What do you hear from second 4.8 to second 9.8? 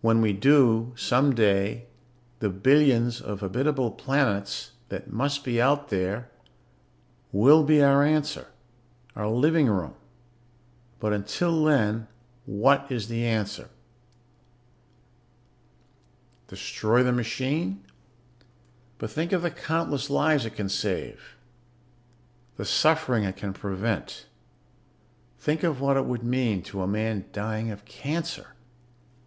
that must be out there will be our answer... our living